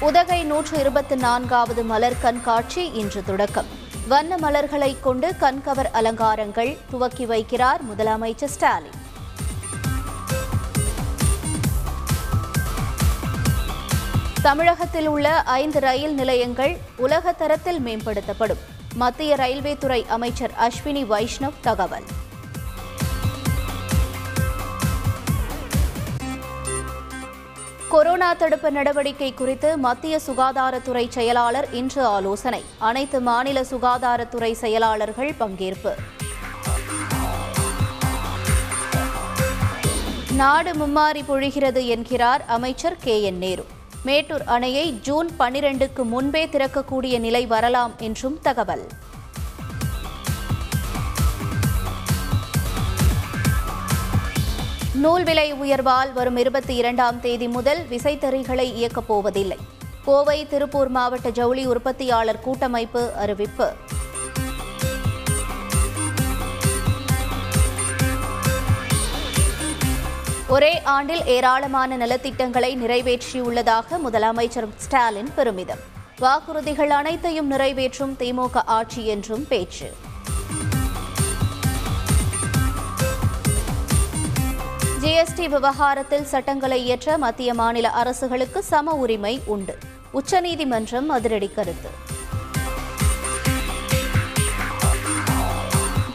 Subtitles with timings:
[0.00, 3.64] உதகை நூற்று இருபத்தி நான்காவது மலர் கண்காட்சி இன்று தொடக்கம்.
[4.08, 8.90] வண்ண மலர்களை கொண்டு கண்கவர் அலங்காரங்கள் துவக்கி வைக்கிறார் முதலமைச்சர் ஸ்டாலின்.
[14.42, 18.60] தமிழகத்தில் உள்ள ஐந்து ரயில் நிலையங்கள் உலக தரத்தில் மேம்படுத்தப்படும்.
[18.94, 22.04] மத்திய ரயில்வே துறை அமைச்சர் அஸ்வினி வைஷ்ணவ் தகவல்.
[27.90, 32.64] கொரோனா தடுப்பு நடவடிக்கை குறித்து மத்திய சுகாதாரத்துறை செயலாளர் இன்று ஆலோசனை.
[32.78, 35.92] அனைத்து மாநில சுகாதாரத்துறை செயலாளர்கள் பங்கேற்பு.
[40.32, 43.66] நாடு மும்மாறி பொழிகிறது என்கிறார் அமைச்சர் கே என் நேரு.
[44.02, 48.86] மேட்டூர் அணையை ஜூன் பன்னிரண்டுக்கு முன்பே திறக்கக்கூடிய நிலை வரலாம் என்றும் தகவல்.
[54.96, 59.56] நூல் விலை உயர்வால் வரும் இருபத்தி இரண்டாம் தேதி முதல் விசைத்தறிகளை இயக்கப் போவதில்லை.
[60.04, 63.72] கோவை திருப்பூர் மாவட்ட ஜவுளி உற்பத்தியாளர் கூட்டமைப்பு அறிவிப்பு.
[70.48, 75.80] ஒரே ஆண்டில் ஏராளமான நலத்திட்டங்களை நிறைவேற்றியுள்ளதாக முதலமைச்சர் ஸ்டாலின் பெருமிதம்.
[76.18, 79.94] வாக்குறுதிகள் அனைத்தையும் நிறைவேற்றும் திமுக ஆட்சி என்றும் பேச்சு.
[85.06, 89.78] ஜிஎஸ்டி விவகாரத்தில் சட்டங்களை இயற்ற மத்திய மாநில அரசுகளுக்கு சம உரிமை உண்டு.
[90.10, 91.90] உச்சநீதிமன்றம் அதிரடி கருத்து.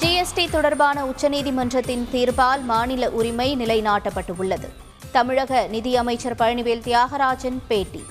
[0.00, 4.68] ஜிஎஸ்டி தொடர்பான உச்சநீதிமன்றத்தின் தீர்ப்பால் மாநில உரிமை நிலைநாட்டப்பட்டுள்ளது.
[5.12, 8.04] தமிழக நிதியமைச்சர் பழனிவேல் தியாகராஜன் பேட்டி.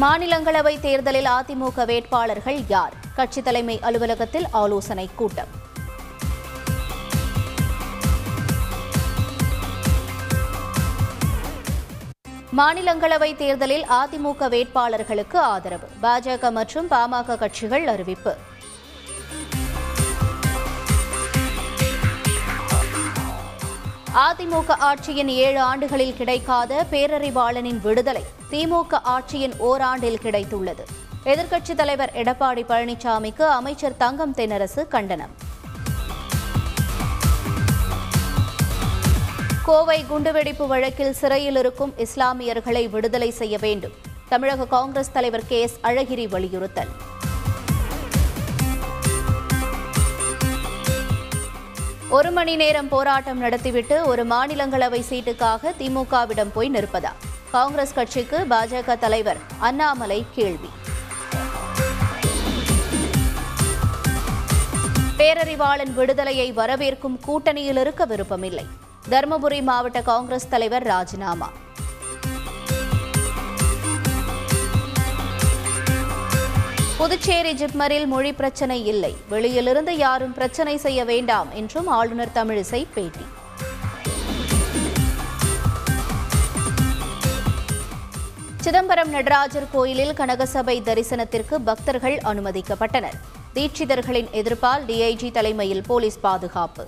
[0.00, 2.92] மாநிலங்களவை தேர்தலில் அதிமுக வேட்பாளர்கள் யார்?
[3.14, 5.66] கட்சித் தலைமை அலுவலகத்தில் ஆலோசனை கூட்டம்.
[12.58, 15.88] மாநிலங்களவை தேர்தலில் அதிமுக வேட்பாளர்களுக்கு ஆதரவு.
[16.02, 18.36] பாஜக மற்றும் பாமக கட்சிகள் அறிவிப்பு.
[24.14, 30.86] அதிமுக ஆட்சியின் ஏழு ஆண்டுகளில் கிடைக்காத பேரறிவாளனின் விடுதலை திமுக ஆட்சியின் ஓராண்டில் கிடைத்துள்ளது.
[31.24, 35.47] எதிர்க்கட்சித் தலைவர் எடப்பாடி பழனிசாமிக்கு அமைச்சர் தங்கம் தென்னரசு கண்டனம்.
[39.68, 43.92] கோவை குண்டுவெடிப்பு வழக்கில் சிறையில் இருக்கும் இஸ்லாமியர்களை விடுதலை செய்ய வேண்டும்.
[44.28, 46.88] தமிழக காங்கிரஸ் தலைவர் கே எஸ் அழகிரி வலியுறுத்தல்.
[52.08, 57.12] ஒரு மணி நேரம் போராட்டம் நடத்திவிட்டு ஒரு மாநிலங்களவை சீட்டுக்காக திமுகவிடம் போய் நிற்பதா?
[57.50, 60.68] காங்கிரஸ் கட்சிக்கு பாஜக தலைவர் அண்ணாமலை கேள்வி.
[65.16, 68.66] பேரறிவாளன் விடுதலையை வரவேற்கும் கூட்டணியில் இருக்க விருப்பமில்லை.
[69.10, 71.48] தருமபுரி மாவட்ட காங்கிரஸ் தலைவர் ராஜினாமா.
[76.98, 79.16] புதுச்சேரி ஜிப்மரில் மொழி பிரச்சனை இல்லை.
[79.28, 83.26] வெளியிலிருந்து யாரும் பிரச்சனை செய்ய வேண்டாம் என்றும் ஆளுநர் தமிழிசை பேட்டி.
[88.60, 93.18] சிதம்பரம் நடராஜர் கோயிலில் கனகசபை தரிசனத்திற்கு பக்தர்கள் அனுமதிக்கப்பட்டனர்.
[93.54, 96.86] தீட்சிதர்களின் எதிர்ப்பால் டிஐஜி தலைமையில் போலீஸ் பாதுகாப்பு.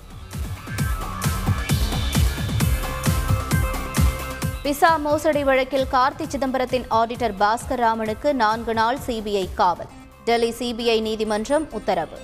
[4.71, 9.89] விசா மோசடி வழக்கில் கார்த்தி சிதம்பரத்தின் ஆடிட்டர் பாஸ்கர் ராமனுக்கு நான்கு நாள் சிபிஐ காவல்.
[10.25, 12.19] டெல்லி சிபிஐ நீதிமன்றம் உத்தரவு.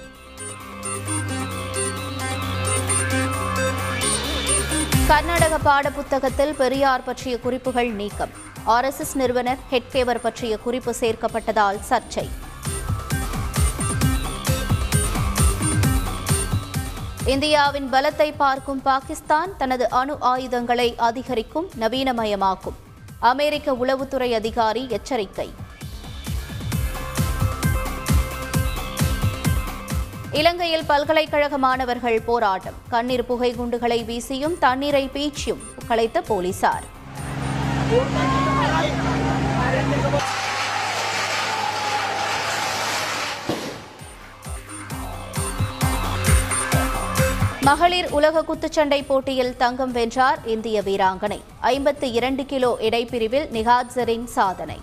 [5.06, 8.30] கர்நாடக பாடப்புத்தகத்தில் பெரியார் பற்றிய குறிப்புகள் நீக்கம்.
[8.66, 12.28] ஆர்எஸ்எஸ் நிறுவனர் ஹெட்கேவர் பற்றிய குறிப்பு சேர்க்கப்பட்டதால் சர்ச்சை.
[17.32, 22.76] இந்தியாவின் பலத்தை பார்க்கும் பாகிஸ்தான் தனது அணு ஆயுதங்களை அதிகரிக்கும் நவீனமயமாக்கும்.
[23.20, 25.54] அமெரிக்க உளவுத்துறை அதிகாரி எச்சரிக்கை.
[30.32, 32.78] இலங்கையில் பல்கலைக்கழக மாணவர்கள் போராட்டம்.
[32.88, 36.84] கண்ணீர் புகை குண்டுகளை வீசியும் தண்ணீரை பீச்சியும் கலைத்த போலீசார்.
[47.66, 51.40] மகளிர் உலக குத்துச்சண்டை போட்டியில் தங்கம் வென்றார் இந்திய வீராங்கனை.
[51.60, 54.80] ஐம்பத்து இரண்டு கிலோ இடைப்பிரிவில் நிகாத் சாதனை.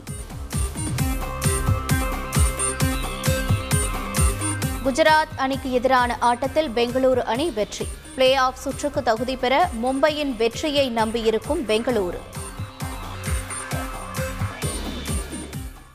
[4.86, 7.88] குஜராத் அணிக்கு எதிரான ஆட்டத்தில் பெங்களூரு அணி வெற்றி.
[8.16, 12.20] பிளே ஆஃப் சுற்றுக்கு தகுதி பெற மும்பையின் வெற்றியை நம்பியிருக்கும் பெங்களூரு.